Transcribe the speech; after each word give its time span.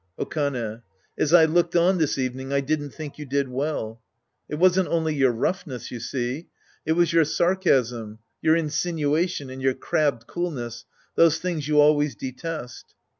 Okane. 0.17 0.81
As 1.15 1.31
I 1.31 1.45
looked 1.45 1.75
on 1.75 1.99
this 1.99 2.17
evening, 2.17 2.51
I 2.51 2.59
didn't 2.59 2.89
think 2.89 3.19
you 3.19 3.25
did 3.27 3.47
well. 3.49 4.01
It 4.49 4.55
wasn't 4.55 4.87
only 4.87 5.13
your 5.13 5.29
roughness, 5.31 5.91
you 5.91 5.99
see. 5.99 6.47
It 6.87 6.93
was 6.93 7.13
your 7.13 7.23
sarcasm, 7.23 8.17
your 8.41 8.55
insinuation 8.55 9.51
and 9.51 9.61
your 9.61 9.75
crabbed 9.75 10.25
coolness, 10.25 10.85
those 11.13 11.37
things 11.37 11.67
you 11.67 11.79
always 11.79 12.15
detest. 12.15 12.95